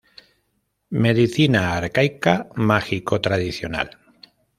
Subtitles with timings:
[1.03, 3.87] Medicina arcaica mágico-tradicional.